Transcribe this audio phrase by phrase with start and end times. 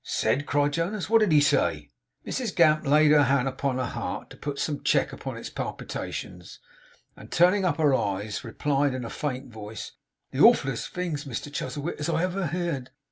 [0.03, 1.11] 'Said!' cried Jonas.
[1.11, 1.91] 'What did he say?'
[2.25, 6.57] Mrs Gamp laid her hand upon her heart, to put some check upon its palpitations,
[7.15, 9.91] and turning up her eyes replied in a faint voice:
[10.31, 12.89] 'The awfulest things, Mr Chuzzlewit, as ever I heerd!